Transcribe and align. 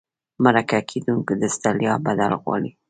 مرکه 0.43 0.79
کېدونکي 0.89 1.33
د 1.41 1.43
ستړیا 1.55 1.93
بدل 2.05 2.31
غواړي. 2.41 2.71